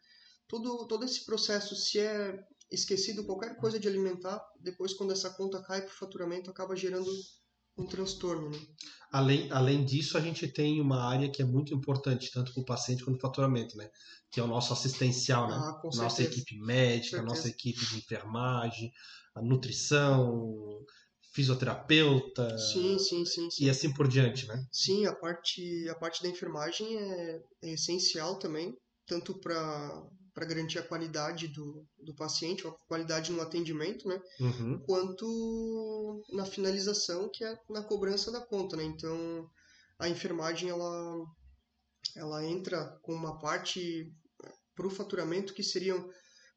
Tudo, 0.47 0.87
todo 0.87 1.05
esse 1.05 1.25
processo, 1.25 1.75
se 1.75 1.99
é 1.99 2.39
esquecido 2.71 3.25
qualquer 3.25 3.55
coisa 3.57 3.79
de 3.79 3.87
alimentar, 3.87 4.41
depois 4.59 4.93
quando 4.93 5.11
essa 5.11 5.29
conta 5.31 5.61
cai 5.61 5.81
para 5.81 5.91
o 5.91 5.97
faturamento, 5.97 6.49
acaba 6.49 6.75
gerando 6.75 7.09
um 7.77 7.85
transtorno. 7.85 8.49
Né? 8.49 8.59
Além, 9.11 9.51
além 9.51 9.85
disso, 9.85 10.17
a 10.17 10.21
gente 10.21 10.47
tem 10.47 10.79
uma 10.79 11.03
área 11.03 11.29
que 11.29 11.41
é 11.41 11.45
muito 11.45 11.73
importante, 11.73 12.31
tanto 12.31 12.53
para 12.53 12.61
o 12.61 12.65
paciente 12.65 13.03
quanto 13.03 13.17
para 13.17 13.27
o 13.27 13.29
faturamento, 13.29 13.77
né? 13.77 13.89
que 14.31 14.39
é 14.39 14.43
o 14.43 14.47
nosso 14.47 14.73
assistencial, 14.73 15.47
né? 15.47 15.55
Ah, 15.55 15.81
nossa 15.95 16.21
equipe 16.21 16.57
médica, 16.59 17.21
nossa 17.21 17.47
equipe 17.47 17.83
de 17.83 17.97
enfermagem, 17.97 18.91
a 19.33 19.41
nutrição, 19.41 20.85
fisioterapeuta 21.31 22.57
sim, 22.57 22.97
sim, 22.97 23.25
sim, 23.25 23.49
sim, 23.49 23.65
e 23.65 23.69
assim 23.69 23.93
por 23.93 24.07
diante, 24.07 24.47
né? 24.47 24.65
Sim, 24.71 25.05
a 25.05 25.15
parte, 25.15 25.87
a 25.89 25.95
parte 25.95 26.23
da 26.23 26.29
enfermagem 26.29 26.97
é, 26.97 27.41
é 27.63 27.73
essencial 27.73 28.39
também, 28.39 28.75
tanto 29.05 29.39
para 29.39 30.09
para 30.39 30.45
garantir 30.45 30.79
a 30.79 30.87
qualidade 30.87 31.49
do, 31.49 31.85
do 32.01 32.15
paciente, 32.15 32.65
a 32.65 32.71
qualidade 32.87 33.29
no 33.29 33.41
atendimento, 33.41 34.07
né? 34.07 34.21
Uhum. 34.39 34.79
Quanto 34.85 36.23
na 36.31 36.45
finalização, 36.45 37.29
que 37.29 37.43
é 37.43 37.59
na 37.69 37.83
cobrança 37.83 38.31
da 38.31 38.39
conta, 38.39 38.77
né? 38.77 38.85
Então, 38.85 39.49
a 39.97 40.07
enfermagem, 40.07 40.69
ela, 40.69 41.25
ela 42.15 42.45
entra 42.45 42.97
com 43.01 43.13
uma 43.13 43.37
parte 43.37 44.13
para 44.73 44.87
o 44.87 44.89
faturamento 44.89 45.53
que 45.53 45.61
seriam 45.61 46.09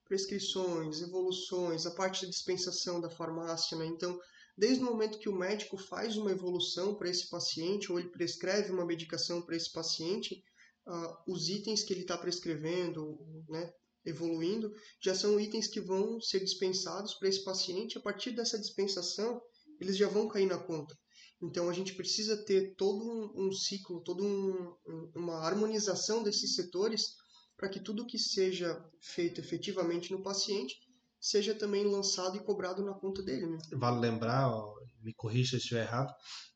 prescrições, 0.04 1.00
evoluções, 1.00 1.85
a 1.85 1.90
parte 1.90 2.20
de 2.20 2.30
dispensação 2.30 3.00
da 3.00 3.11
farmácia, 3.11 3.76
né? 3.76 3.87
Então, 3.87 4.16
desde 4.56 4.82
o 4.82 4.87
momento 4.87 5.18
que 5.18 5.28
o 5.28 5.35
médico 5.35 5.76
faz 5.76 6.16
uma 6.16 6.30
evolução 6.30 6.94
para 6.94 7.09
esse 7.09 7.28
paciente 7.28 7.90
ou 7.90 7.99
ele 7.99 8.11
prescreve 8.11 8.71
uma 8.71 8.85
medicação 8.85 9.42
para 9.42 9.56
esse 9.56 9.73
paciente, 9.73 10.42
uh, 10.87 11.32
os 11.32 11.49
itens 11.49 11.82
que 11.82 11.92
ele 11.92 12.02
está 12.02 12.18
prescrevendo, 12.18 13.18
né, 13.49 13.73
evoluindo, 14.04 14.73
já 15.00 15.14
são 15.14 15.38
itens 15.40 15.68
que 15.68 15.80
vão 15.80 16.21
ser 16.21 16.40
dispensados 16.40 17.14
para 17.14 17.28
esse 17.28 17.42
paciente. 17.44 17.97
A 17.97 18.00
partir 18.00 18.32
dessa 18.32 18.59
dispensação, 18.59 19.40
eles 19.80 19.97
já 19.97 20.09
vão 20.09 20.28
cair 20.28 20.47
na 20.47 20.59
conta. 20.59 20.97
Então 21.40 21.68
a 21.68 21.73
gente 21.73 21.94
precisa 21.94 22.37
ter 22.44 22.75
todo 22.76 23.04
um, 23.04 23.47
um 23.47 23.52
ciclo, 23.52 24.02
toda 24.04 24.23
um, 24.23 24.76
uma 25.14 25.44
harmonização 25.44 26.23
desses 26.23 26.54
setores 26.54 27.14
para 27.56 27.68
que 27.68 27.80
tudo 27.80 28.06
que 28.06 28.18
seja 28.18 28.78
feito 29.00 29.40
efetivamente 29.40 30.12
no 30.12 30.23
paciente 30.23 30.76
seja 31.23 31.55
também 31.55 31.85
lançado 31.85 32.37
e 32.37 32.41
cobrado 32.41 32.85
na 32.85 32.93
conta 32.93 33.23
dele. 33.23 33.47
Né? 33.47 33.59
Vale 33.75 34.00
lembrar, 34.00 34.50
ó, 34.50 34.75
me 35.00 35.14
corrija 35.14 35.52
se 35.52 35.59
estiver 35.59 35.87
errado, 35.87 36.12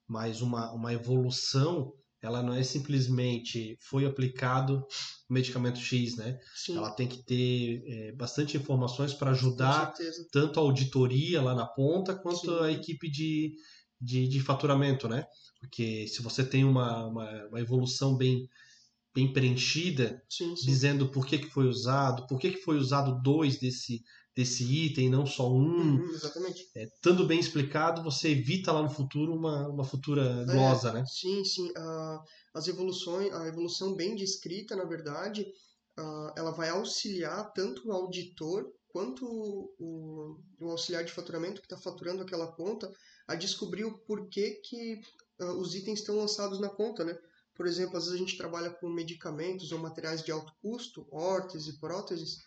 mas 0.09 0.43
uma, 0.43 0.73
uma 0.73 0.93
evolução 0.93 1.95
ela 2.21 2.43
não 2.43 2.53
é 2.53 2.63
simplesmente 2.65 3.79
foi 3.81 4.05
aplicado 4.05 4.85
o 5.29 5.33
medicamento 5.33 5.79
X, 5.79 6.17
né? 6.17 6.39
Sim. 6.57 6.77
Ela 6.77 6.91
tem 6.91 7.07
que 7.07 7.23
ter 7.23 7.85
é, 7.87 8.13
bastante 8.13 8.57
informações 8.57 9.15
para 9.15 9.31
ajudar 9.31 9.93
tanto 10.33 10.59
a 10.59 10.63
auditoria 10.63 11.41
lá 11.41 11.55
na 11.55 11.67
ponta 11.67 12.17
quanto 12.17 12.41
Sim. 12.41 12.65
a 12.65 12.73
equipe 12.73 13.09
de, 13.09 13.55
de, 14.01 14.27
de, 14.27 14.41
faturamento, 14.41 15.09
né? 15.09 15.25
Porque 15.61 16.09
se 16.09 16.21
você 16.21 16.45
tem 16.45 16.65
uma, 16.65 17.07
uma, 17.07 17.47
uma 17.49 17.61
evolução 17.61 18.17
bem 18.17 18.49
bem 19.15 19.33
preenchida, 19.33 20.23
sim, 20.29 20.55
sim. 20.55 20.67
dizendo 20.67 21.09
por 21.09 21.27
que, 21.27 21.39
que 21.39 21.49
foi 21.49 21.67
usado, 21.67 22.27
por 22.27 22.39
que, 22.39 22.51
que 22.51 22.61
foi 22.61 22.77
usado 22.77 23.23
dois 23.23 23.59
desse, 23.59 24.03
desse 24.37 24.65
item, 24.65 25.09
não 25.09 25.25
só 25.25 25.51
um. 25.51 25.97
Uhum, 25.97 26.11
exatamente. 26.11 26.69
É, 26.77 26.85
estando 26.85 27.27
bem 27.27 27.41
explicado, 27.41 28.03
você 28.03 28.33
evita 28.33 28.71
lá 28.71 28.83
no 28.83 28.91
futuro 28.91 29.35
uma, 29.35 29.67
uma 29.67 29.85
futura 29.85 30.45
glosa, 30.45 30.91
é, 30.91 30.93
né? 30.93 31.05
Sim, 31.07 31.43
sim. 31.43 31.71
Uh, 31.71 32.21
as 32.53 32.69
evoluções, 32.69 33.33
a 33.33 33.49
evolução 33.49 33.95
bem 33.95 34.15
descrita, 34.15 34.77
na 34.77 34.85
verdade, 34.85 35.41
uh, 35.99 36.33
ela 36.37 36.51
vai 36.51 36.69
auxiliar 36.69 37.51
tanto 37.55 37.89
o 37.89 37.93
auditor 37.93 38.71
quanto 38.89 39.25
o, 39.27 40.39
o 40.61 40.71
auxiliar 40.71 41.03
de 41.03 41.13
faturamento 41.13 41.63
que 41.63 41.67
está 41.67 41.79
faturando 41.79 42.23
aquela 42.23 42.53
conta 42.53 42.93
a 43.27 43.35
descobrir 43.35 43.85
o 43.85 43.99
porquê 44.01 44.61
que 44.63 45.01
uh, 45.41 45.53
os 45.59 45.75
itens 45.75 46.01
estão 46.01 46.17
lançados 46.17 46.61
na 46.61 46.69
conta, 46.69 47.05
né? 47.05 47.17
Por 47.55 47.67
exemplo, 47.67 47.97
às 47.97 48.05
vezes 48.05 48.21
a 48.21 48.23
gente 48.23 48.37
trabalha 48.37 48.69
com 48.69 48.87
medicamentos 48.91 49.73
ou 49.73 49.79
materiais 49.79 50.23
de 50.23 50.31
alto 50.31 50.53
custo, 50.61 51.09
órteses 51.11 51.75
e 51.75 51.81
próteses, 51.81 52.45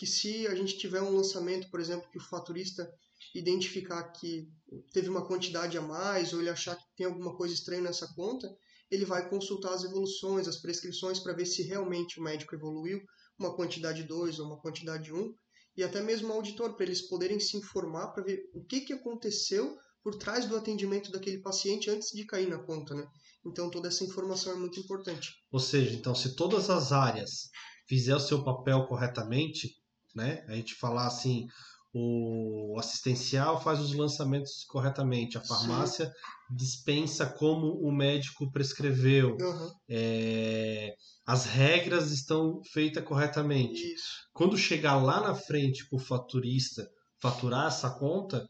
que 0.00 0.06
se 0.06 0.46
a 0.46 0.54
gente 0.54 0.78
tiver 0.78 1.02
um 1.02 1.14
lançamento, 1.14 1.68
por 1.68 1.78
exemplo, 1.78 2.08
que 2.10 2.16
o 2.16 2.22
faturista 2.22 2.90
identificar 3.34 4.02
que 4.04 4.48
teve 4.94 5.10
uma 5.10 5.26
quantidade 5.26 5.76
a 5.76 5.82
mais 5.82 6.32
ou 6.32 6.40
ele 6.40 6.48
achar 6.48 6.74
que 6.74 6.84
tem 6.96 7.04
alguma 7.04 7.36
coisa 7.36 7.52
estranha 7.52 7.82
nessa 7.82 8.10
conta, 8.14 8.50
ele 8.90 9.04
vai 9.04 9.28
consultar 9.28 9.74
as 9.74 9.84
evoluções, 9.84 10.48
as 10.48 10.56
prescrições 10.56 11.18
para 11.18 11.34
ver 11.34 11.44
se 11.44 11.62
realmente 11.62 12.18
o 12.18 12.22
médico 12.22 12.54
evoluiu 12.54 12.98
uma 13.38 13.54
quantidade 13.54 14.02
2 14.04 14.38
ou 14.38 14.46
uma 14.46 14.58
quantidade 14.58 15.12
1, 15.12 15.18
um, 15.20 15.34
e 15.76 15.82
até 15.82 16.00
mesmo 16.00 16.28
o 16.28 16.32
auditor, 16.32 16.74
para 16.76 16.86
eles 16.86 17.02
poderem 17.02 17.38
se 17.38 17.58
informar 17.58 18.08
para 18.08 18.24
ver 18.24 18.48
o 18.54 18.64
que, 18.64 18.80
que 18.80 18.94
aconteceu 18.94 19.76
por 20.02 20.14
trás 20.14 20.46
do 20.46 20.56
atendimento 20.56 21.12
daquele 21.12 21.42
paciente 21.42 21.90
antes 21.90 22.08
de 22.08 22.24
cair 22.24 22.48
na 22.48 22.56
conta, 22.58 22.94
né? 22.94 23.06
Então 23.44 23.68
toda 23.68 23.88
essa 23.88 24.02
informação 24.02 24.54
é 24.54 24.56
muito 24.56 24.80
importante. 24.80 25.34
Ou 25.52 25.60
seja, 25.60 25.94
então 25.94 26.14
se 26.14 26.34
todas 26.34 26.70
as 26.70 26.90
áreas 26.90 27.50
fizer 27.86 28.16
o 28.16 28.20
seu 28.20 28.42
papel 28.42 28.86
corretamente, 28.86 29.79
né? 30.14 30.44
A 30.48 30.54
gente 30.54 30.74
falar 30.74 31.06
assim, 31.06 31.46
o 31.92 32.76
assistencial 32.78 33.60
faz 33.60 33.80
os 33.80 33.92
lançamentos 33.92 34.64
corretamente, 34.68 35.36
a 35.36 35.40
farmácia 35.40 36.06
Sim. 36.06 36.56
dispensa 36.56 37.26
como 37.26 37.72
o 37.80 37.90
médico 37.90 38.50
prescreveu, 38.52 39.36
uhum. 39.40 39.70
é, 39.88 40.94
as 41.26 41.46
regras 41.46 42.10
estão 42.12 42.60
feitas 42.72 43.04
corretamente. 43.04 43.92
Isso. 43.92 44.28
Quando 44.32 44.56
chegar 44.56 44.96
lá 44.96 45.20
na 45.20 45.34
frente 45.34 45.88
para 45.88 45.96
o 45.96 46.00
faturista 46.00 46.88
faturar 47.20 47.66
essa 47.66 47.90
conta, 47.90 48.48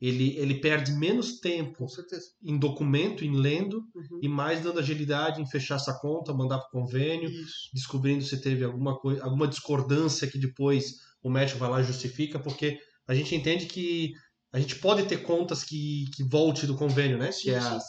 ele, 0.00 0.36
ele 0.36 0.60
perde 0.60 0.92
menos 0.92 1.40
tempo 1.40 1.86
em 2.42 2.58
documento, 2.58 3.24
em 3.24 3.34
lendo, 3.34 3.78
uhum. 3.94 4.20
e 4.22 4.28
mais 4.28 4.62
dando 4.62 4.78
agilidade 4.78 5.40
em 5.40 5.46
fechar 5.46 5.76
essa 5.76 5.98
conta, 5.98 6.34
mandar 6.34 6.58
para 6.58 6.68
o 6.68 6.82
convênio, 6.82 7.30
Isso. 7.30 7.70
descobrindo 7.72 8.22
se 8.22 8.40
teve 8.40 8.64
alguma, 8.64 8.98
coisa, 8.98 9.24
alguma 9.24 9.48
discordância 9.48 10.28
que 10.28 10.38
depois 10.38 10.96
o 11.22 11.30
médico 11.30 11.58
vai 11.58 11.70
lá 11.70 11.80
e 11.80 11.84
justifica, 11.84 12.38
porque 12.38 12.78
a 13.08 13.14
gente 13.14 13.34
entende 13.34 13.66
que 13.66 14.12
a 14.52 14.60
gente 14.60 14.76
pode 14.76 15.04
ter 15.04 15.18
contas 15.18 15.64
que, 15.64 16.04
que 16.14 16.22
volte 16.22 16.66
do 16.66 16.76
convênio, 16.76 17.18
né? 17.18 17.32
Sim, 17.32 17.42
que 17.42 17.50
é 17.50 17.58
as, 17.58 17.84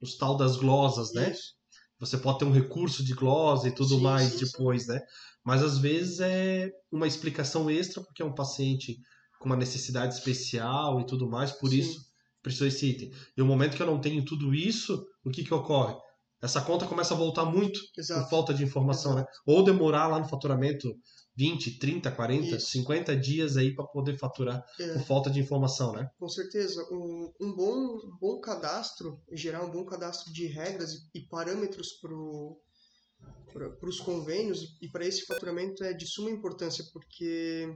os 0.00 0.16
tal 0.16 0.36
das 0.36 0.56
glosas, 0.56 1.12
né? 1.12 1.30
Isso. 1.30 1.54
Você 2.00 2.18
pode 2.18 2.40
ter 2.40 2.44
um 2.44 2.52
recurso 2.52 3.04
de 3.04 3.14
glosa 3.14 3.68
e 3.68 3.74
tudo 3.74 3.96
sim, 3.96 4.00
mais 4.00 4.32
sim, 4.32 4.44
depois, 4.44 4.88
né? 4.88 5.00
Mas 5.44 5.62
às 5.62 5.78
vezes 5.78 6.18
é 6.18 6.70
uma 6.90 7.06
explicação 7.06 7.70
extra 7.70 8.02
porque 8.02 8.22
é 8.22 8.24
um 8.24 8.34
paciente 8.34 8.98
com 9.42 9.48
uma 9.48 9.56
necessidade 9.56 10.14
especial 10.14 11.00
e 11.00 11.06
tudo 11.06 11.28
mais, 11.28 11.50
por 11.50 11.72
isso 11.72 12.00
precisou 12.42 12.68
esse 12.68 12.86
item. 12.86 13.10
E 13.36 13.40
no 13.40 13.46
momento 13.46 13.76
que 13.76 13.82
eu 13.82 13.86
não 13.86 14.00
tenho 14.00 14.24
tudo 14.24 14.54
isso, 14.54 15.04
o 15.24 15.30
que 15.30 15.44
que 15.44 15.52
ocorre? 15.52 15.94
Essa 16.40 16.60
conta 16.60 16.86
começa 16.86 17.14
a 17.14 17.16
voltar 17.16 17.44
muito 17.44 17.78
Exato. 17.96 18.22
por 18.24 18.30
falta 18.30 18.54
de 18.54 18.64
informação, 18.64 19.12
Exato. 19.12 19.26
né? 19.28 19.32
Ou 19.46 19.62
demorar 19.62 20.08
lá 20.08 20.18
no 20.18 20.28
faturamento 20.28 20.92
20, 21.36 21.78
30, 21.78 22.10
40, 22.10 22.56
Isso. 22.56 22.70
50 22.70 23.16
dias 23.16 23.56
aí 23.56 23.74
para 23.74 23.86
poder 23.86 24.18
faturar 24.18 24.62
É. 24.78 24.92
por 24.94 25.02
falta 25.02 25.30
de 25.30 25.40
informação, 25.40 25.92
né? 25.92 26.08
Com 26.18 26.28
certeza, 26.28 26.82
um, 26.92 27.32
um 27.40 27.54
bom, 27.54 27.74
um 27.74 28.16
bom 28.20 28.40
cadastro, 28.40 29.20
gerar 29.32 29.64
um 29.64 29.70
bom 29.70 29.84
cadastro 29.84 30.32
de 30.32 30.46
regras 30.46 30.92
e, 30.92 31.18
e 31.20 31.26
parâmetros 31.28 31.88
para 32.00 33.88
os 33.88 34.00
convênios 34.00 34.76
e 34.82 34.88
para 34.88 35.06
esse 35.06 35.24
faturamento 35.24 35.84
é 35.84 35.92
de 35.92 36.06
suma 36.06 36.30
importância, 36.30 36.84
porque 36.92 37.68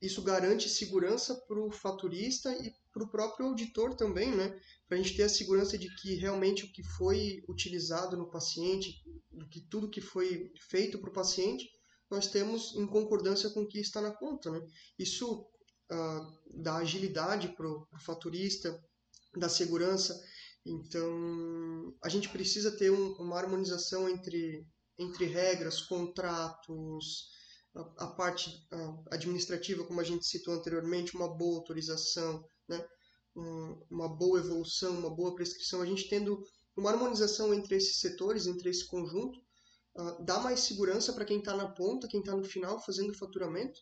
isso 0.00 0.22
garante 0.22 0.68
segurança 0.68 1.34
para 1.46 1.60
o 1.60 1.70
faturista 1.70 2.52
e 2.64 2.72
para 2.92 3.02
o 3.02 3.10
próprio 3.10 3.46
auditor 3.46 3.94
também, 3.94 4.34
né? 4.34 4.48
Para 4.86 4.96
a 4.96 5.02
gente 5.02 5.16
ter 5.16 5.24
a 5.24 5.28
segurança 5.28 5.76
de 5.76 5.92
que 5.96 6.14
realmente 6.14 6.64
o 6.64 6.72
que 6.72 6.82
foi 6.82 7.42
utilizado 7.48 8.16
no 8.16 8.30
paciente, 8.30 9.02
do 9.30 9.48
que 9.48 9.60
tudo 9.60 9.90
que 9.90 10.00
foi 10.00 10.52
feito 10.68 10.98
para 10.98 11.10
o 11.10 11.12
paciente, 11.12 11.68
nós 12.10 12.28
temos 12.28 12.74
em 12.76 12.86
concordância 12.86 13.50
com 13.50 13.62
o 13.62 13.68
que 13.68 13.80
está 13.80 14.00
na 14.00 14.12
conta, 14.12 14.50
né? 14.50 14.64
Isso 14.98 15.46
ah, 15.90 16.26
dá 16.54 16.76
agilidade 16.76 17.48
para 17.48 17.66
o 17.66 17.86
faturista, 18.04 18.80
dá 19.36 19.48
segurança. 19.48 20.18
Então, 20.64 21.94
a 22.02 22.08
gente 22.08 22.28
precisa 22.28 22.70
ter 22.76 22.90
um, 22.90 23.12
uma 23.14 23.38
harmonização 23.38 24.08
entre, 24.08 24.66
entre 24.98 25.24
regras, 25.24 25.80
contratos, 25.82 27.28
a, 27.74 28.06
parte 28.08 28.66
ah, 28.72 29.02
administrativa, 29.12 29.84
como 29.84 30.00
a 30.00 30.04
gente 30.04 30.26
citou 30.26 30.54
anteriormente, 30.54 31.14
uma 31.14 31.28
boa 31.28 31.58
autorização, 31.58 32.44
né? 32.68 32.84
Um, 33.36 33.80
uma 33.90 34.08
boa 34.08 34.40
evolução, 34.40 34.98
uma 34.98 35.14
boa 35.14 35.34
prescrição. 35.34 35.80
A 35.80 35.86
gente 35.86 36.08
tendo 36.08 36.42
uma 36.76 36.90
harmonização 36.90 37.54
entre 37.54 37.76
esses 37.76 38.00
setores, 38.00 38.46
entre 38.46 38.70
esse 38.70 38.86
conjunto, 38.86 39.38
uh, 39.96 40.24
dá 40.24 40.40
mais 40.40 40.60
segurança 40.60 41.12
para 41.12 41.24
quem 41.24 41.38
está 41.38 41.56
na 41.56 41.68
ponta, 41.68 42.08
quem 42.08 42.20
está 42.20 42.34
no 42.34 42.44
final 42.44 42.80
fazendo 42.80 43.10
o 43.10 43.18
faturamento 43.18 43.78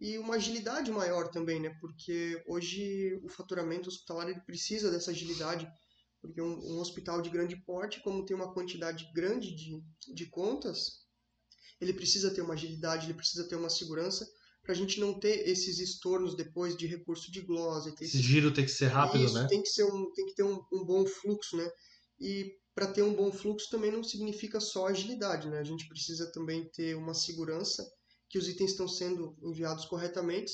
e 0.00 0.16
uma 0.18 0.36
agilidade 0.36 0.90
maior 0.90 1.28
também, 1.28 1.60
né? 1.60 1.76
Porque 1.80 2.42
hoje 2.48 3.20
o 3.22 3.28
faturamento 3.28 3.88
hospitalar 3.88 4.28
ele 4.28 4.40
precisa 4.40 4.90
dessa 4.90 5.10
agilidade, 5.10 5.70
porque 6.22 6.40
um, 6.40 6.58
um 6.72 6.80
hospital 6.80 7.20
de 7.20 7.28
grande 7.28 7.56
porte, 7.64 8.02
como 8.02 8.24
tem 8.24 8.34
uma 8.34 8.52
quantidade 8.52 9.10
grande 9.12 9.54
de, 9.54 9.84
de 10.14 10.26
contas, 10.30 11.04
ele 11.80 11.92
precisa 11.92 12.30
ter 12.30 12.42
uma 12.42 12.54
agilidade, 12.54 13.06
ele 13.06 13.14
precisa 13.14 13.48
ter 13.48 13.56
uma 13.56 13.70
segurança 13.70 14.28
para 14.62 14.72
a 14.72 14.76
gente 14.76 15.00
não 15.00 15.18
ter 15.18 15.48
esses 15.48 15.78
estornos 15.78 16.36
depois 16.36 16.76
de 16.76 16.86
recurso 16.86 17.32
de 17.32 17.40
glosa. 17.40 17.94
Esse 18.00 18.20
giro 18.20 18.52
tem 18.52 18.64
que 18.64 18.70
ser 18.70 18.88
rápido, 18.88 19.24
Isso, 19.24 19.34
né? 19.34 19.46
Tem 19.48 19.62
que, 19.62 19.68
ser 19.68 19.84
um, 19.84 20.12
tem 20.12 20.26
que 20.26 20.34
ter 20.34 20.42
um, 20.42 20.62
um 20.72 20.84
bom 20.84 21.06
fluxo, 21.06 21.56
né? 21.56 21.70
E 22.20 22.52
para 22.74 22.86
ter 22.86 23.02
um 23.02 23.14
bom 23.14 23.32
fluxo 23.32 23.70
também 23.70 23.90
não 23.90 24.04
significa 24.04 24.60
só 24.60 24.86
agilidade, 24.86 25.48
né? 25.48 25.58
A 25.58 25.64
gente 25.64 25.88
precisa 25.88 26.30
também 26.30 26.68
ter 26.70 26.94
uma 26.94 27.14
segurança 27.14 27.90
que 28.28 28.38
os 28.38 28.48
itens 28.48 28.72
estão 28.72 28.86
sendo 28.86 29.36
enviados 29.42 29.86
corretamente 29.86 30.52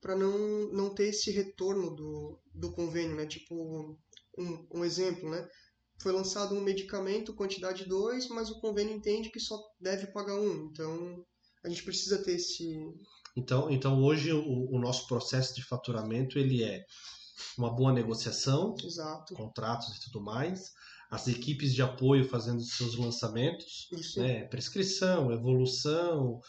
para 0.00 0.16
não, 0.16 0.72
não 0.72 0.94
ter 0.94 1.08
esse 1.08 1.30
retorno 1.30 1.94
do, 1.94 2.40
do 2.54 2.72
convênio, 2.72 3.16
né? 3.16 3.26
Tipo, 3.26 3.98
um, 4.38 4.66
um 4.72 4.84
exemplo, 4.84 5.28
né? 5.28 5.46
Foi 6.00 6.12
lançado 6.12 6.54
um 6.54 6.60
medicamento, 6.60 7.34
quantidade 7.34 7.84
2, 7.84 8.28
mas 8.28 8.50
o 8.50 8.60
convênio 8.60 8.94
entende 8.94 9.30
que 9.30 9.38
só 9.38 9.58
deve 9.78 10.06
pagar 10.08 10.34
um. 10.34 10.70
Então, 10.72 11.24
a 11.64 11.68
gente 11.68 11.82
precisa 11.82 12.22
ter 12.22 12.32
esse... 12.32 12.78
Então, 13.36 13.70
então 13.70 14.02
hoje 14.02 14.32
o, 14.32 14.70
o 14.70 14.78
nosso 14.78 15.06
processo 15.06 15.54
de 15.54 15.62
faturamento 15.62 16.38
ele 16.38 16.64
é 16.64 16.84
uma 17.56 17.74
boa 17.74 17.92
negociação, 17.92 18.74
Exato. 18.82 19.34
contratos 19.34 19.96
e 19.96 20.00
tudo 20.00 20.20
mais, 20.20 20.72
as 21.10 21.26
equipes 21.28 21.74
de 21.74 21.82
apoio 21.82 22.28
fazendo 22.28 22.62
seus 22.62 22.96
lançamentos, 22.96 23.88
né, 24.16 24.44
prescrição, 24.44 25.32
evolução, 25.32 26.40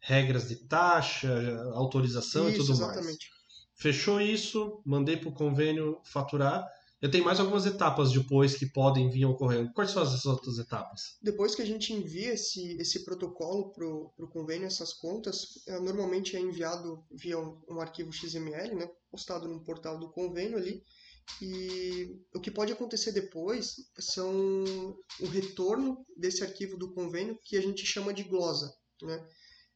regras 0.00 0.48
de 0.48 0.56
taxa, 0.66 1.62
autorização 1.74 2.48
Isso, 2.48 2.56
e 2.56 2.60
tudo 2.60 2.72
exatamente. 2.72 3.04
mais. 3.04 3.36
Fechou 3.74 4.20
isso, 4.20 4.80
mandei 4.86 5.18
para 5.18 5.28
o 5.28 5.34
convênio 5.34 6.00
faturar. 6.04 6.66
Eu 7.00 7.10
tenho 7.10 7.24
mais 7.24 7.38
algumas 7.38 7.66
etapas 7.66 8.10
depois 8.10 8.56
que 8.56 8.64
podem 8.64 9.10
vir 9.10 9.26
ocorrendo. 9.26 9.72
Quais 9.74 9.90
são 9.90 10.02
as 10.02 10.24
outras 10.24 10.58
etapas? 10.58 11.18
Depois 11.22 11.54
que 11.54 11.60
a 11.60 11.66
gente 11.66 11.92
envia 11.92 12.32
esse, 12.32 12.76
esse 12.78 13.04
protocolo 13.04 13.70
para 13.72 13.86
o 13.86 14.30
convênio, 14.30 14.66
essas 14.66 14.94
contas, 14.94 15.62
é, 15.66 15.78
normalmente 15.78 16.36
é 16.36 16.40
enviado 16.40 17.04
via 17.10 17.38
um, 17.38 17.60
um, 17.68 17.80
arquivo 17.80 18.12
XML, 18.12 18.74
né, 18.74 18.90
postado 19.10 19.46
no 19.46 19.62
portal 19.62 19.98
do 19.98 20.10
convênio 20.10 20.56
ali. 20.56 20.82
E 21.42 22.18
o 22.34 22.40
que 22.40 22.50
pode 22.50 22.72
acontecer 22.72 23.12
depois 23.12 23.76
são 23.98 24.54
o 25.20 25.26
retorno 25.26 26.06
desse 26.16 26.42
arquivo 26.42 26.78
do 26.78 26.94
convênio 26.94 27.38
que 27.44 27.58
a 27.58 27.60
gente 27.60 27.84
chama 27.84 28.14
de 28.14 28.22
glosa. 28.22 28.72
Né? 29.02 29.28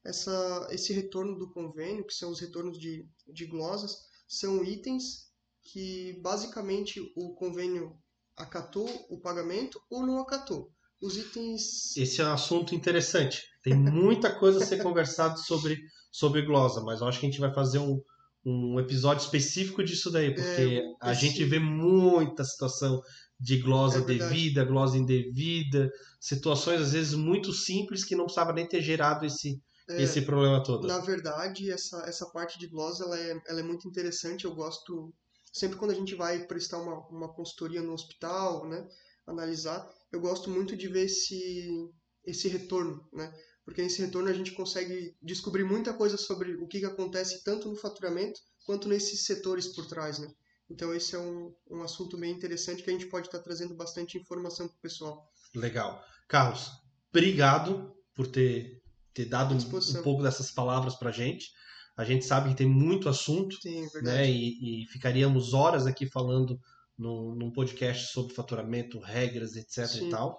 Essa, 0.02 0.68
esse 0.70 0.92
retorno 0.94 1.36
do 1.36 1.52
convênio, 1.52 2.06
que 2.06 2.14
são 2.14 2.30
os 2.30 2.40
retornos 2.40 2.78
de, 2.78 3.06
de 3.28 3.44
glosas, 3.44 3.98
são 4.26 4.64
itens 4.64 5.29
que 5.72 6.18
basicamente 6.22 7.00
o 7.16 7.34
convênio 7.34 7.96
acatou 8.36 8.88
o 9.10 9.20
pagamento 9.20 9.80
ou 9.90 10.06
não 10.06 10.20
acatou. 10.20 10.70
Os 11.00 11.16
itens. 11.16 11.96
Esse 11.96 12.20
é 12.20 12.24
um 12.24 12.32
assunto 12.32 12.74
interessante. 12.74 13.42
Tem 13.62 13.74
muita 13.74 14.34
coisa 14.38 14.58
a 14.58 14.66
ser 14.66 14.78
conversado 14.82 15.38
sobre, 15.38 15.78
sobre 16.12 16.42
glosa, 16.42 16.82
mas 16.82 17.00
eu 17.00 17.08
acho 17.08 17.20
que 17.20 17.26
a 17.26 17.30
gente 17.30 17.40
vai 17.40 17.52
fazer 17.52 17.78
um, 17.78 18.00
um 18.44 18.78
episódio 18.80 19.22
específico 19.24 19.82
disso 19.82 20.10
daí, 20.10 20.34
porque 20.34 20.82
É, 20.82 20.82
a 21.00 21.14
gente 21.14 21.44
vê 21.44 21.58
muita 21.58 22.44
situação 22.44 23.00
de 23.38 23.58
glosa 23.58 24.00
É 24.00 24.04
devida, 24.04 24.64
glosa 24.64 24.98
indevida, 24.98 25.90
situações 26.20 26.80
às 26.82 26.92
vezes 26.92 27.14
muito 27.14 27.52
simples 27.52 28.04
que 28.04 28.14
não 28.14 28.24
precisava 28.24 28.52
nem 28.52 28.68
ter 28.68 28.82
gerado 28.82 29.24
esse, 29.24 29.58
É, 29.88 30.02
esse 30.02 30.22
problema 30.22 30.62
todo. 30.62 30.86
Na 30.86 30.98
verdade, 30.98 31.70
essa, 31.70 32.02
essa 32.06 32.26
parte 32.30 32.58
de 32.58 32.66
glosa 32.68 33.04
ela 33.04 33.18
é, 33.18 33.40
ela 33.48 33.60
é 33.60 33.62
muito 33.62 33.88
interessante. 33.88 34.44
Eu 34.44 34.54
gosto, 34.54 35.12
sempre 35.52 35.78
quando 35.78 35.90
a 35.90 35.94
gente 35.94 36.14
vai 36.14 36.46
prestar 36.46 36.78
uma, 36.78 37.06
uma 37.08 37.32
consultoria 37.32 37.82
no 37.82 37.92
hospital, 37.92 38.68
né, 38.68 38.88
analisar, 39.26 39.88
eu 40.12 40.20
gosto 40.20 40.50
muito 40.50 40.76
de 40.76 40.88
ver 40.88 41.04
esse, 41.04 41.90
esse 42.24 42.48
retorno, 42.48 43.08
né? 43.12 43.32
porque 43.64 43.82
nesse 43.82 44.02
retorno 44.02 44.28
a 44.28 44.32
gente 44.32 44.52
consegue 44.52 45.16
descobrir 45.22 45.64
muita 45.64 45.92
coisa 45.92 46.16
sobre 46.16 46.54
o 46.54 46.66
que, 46.66 46.80
que 46.80 46.86
acontece 46.86 47.44
tanto 47.44 47.68
no 47.68 47.76
faturamento 47.76 48.40
quanto 48.66 48.88
nesses 48.88 49.24
setores 49.24 49.68
por 49.68 49.86
trás, 49.86 50.18
né? 50.18 50.28
Então 50.68 50.94
esse 50.94 51.14
é 51.14 51.18
um, 51.18 51.54
um 51.70 51.82
assunto 51.82 52.16
bem 52.16 52.32
interessante 52.32 52.82
que 52.82 52.90
a 52.90 52.92
gente 52.92 53.06
pode 53.06 53.28
estar 53.28 53.38
trazendo 53.40 53.74
bastante 53.74 54.18
informação 54.18 54.66
para 54.68 54.76
o 54.76 54.80
pessoal. 54.80 55.32
Legal. 55.54 56.04
Carlos, 56.28 56.70
obrigado 57.10 57.94
por 58.14 58.26
ter, 58.26 58.82
ter 59.12 59.26
dado 59.26 59.54
um, 59.54 59.58
um, 59.58 60.02
pouco 60.02 60.22
dessas 60.22 60.50
palavras 60.50 60.94
para 60.94 61.10
a 61.10 61.12
gente. 61.12 61.52
A 61.96 62.04
gente 62.04 62.24
sabe 62.24 62.50
que 62.50 62.56
tem 62.56 62.66
muito 62.66 63.08
assunto, 63.08 63.56
Sim, 63.60 63.86
é 63.94 64.02
né? 64.02 64.30
E, 64.30 64.82
e, 64.82 64.86
ficaríamos 64.86 65.52
horas 65.52 65.86
aqui 65.86 66.06
falando 66.06 66.58
no, 66.96 67.34
num 67.34 67.50
podcast 67.50 68.12
sobre 68.12 68.34
faturamento, 68.34 68.98
regras, 68.98 69.56
etc 69.56 69.86
Sim. 69.86 70.08
e 70.08 70.10
tal. 70.10 70.36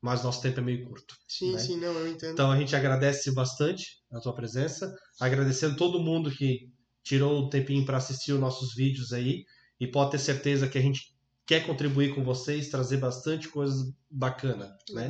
Mas 0.00 0.22
nosso 0.22 0.42
tempo 0.42 0.60
é 0.60 0.62
meio 0.62 0.84
curto. 0.86 1.16
Sim, 1.26 1.52
né? 1.52 1.58
sim, 1.58 1.76
não, 1.78 1.92
eu 1.92 2.08
entendo. 2.08 2.32
Então 2.32 2.50
a 2.50 2.56
gente 2.56 2.76
agradece 2.76 3.32
bastante 3.32 4.02
a 4.12 4.20
tua 4.20 4.34
presença, 4.34 4.94
agradecendo 5.20 5.76
todo 5.76 6.02
mundo 6.02 6.30
que 6.30 6.70
tirou 7.02 7.42
o 7.42 7.48
tempinho 7.48 7.84
para 7.84 7.96
assistir 7.96 8.32
os 8.32 8.40
nossos 8.40 8.74
vídeos 8.74 9.12
aí 9.12 9.44
e 9.80 9.86
pode 9.86 10.12
ter 10.12 10.18
certeza 10.18 10.68
que 10.68 10.78
a 10.78 10.82
gente 10.82 11.14
quer 11.46 11.64
contribuir 11.64 12.14
com 12.14 12.24
vocês, 12.24 12.68
trazer 12.68 12.96
bastante 12.96 13.48
coisa 13.48 13.94
bacana, 14.10 14.76
né? 14.90 15.08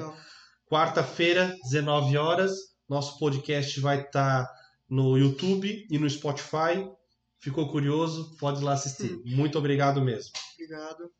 Quarta-feira, 0.66 1.55
19 1.64 2.16
horas, 2.16 2.52
nosso 2.88 3.19
podcast 3.19 3.81
vai 3.81 4.02
estar 4.02 4.45
tá 4.45 4.56
no 4.88 5.16
YouTube 5.19 5.87
e 5.90 5.99
no 5.99 6.09
Spotify. 6.09 6.88
Ficou 7.38 7.69
curioso? 7.69 8.37
Pode 8.38 8.61
ir 8.61 8.64
lá 8.64 8.73
assistir. 8.73 9.21
Muito 9.25 9.59
obrigado 9.59 10.00
mesmo. 10.00 10.33
Obrigado. 10.55 11.11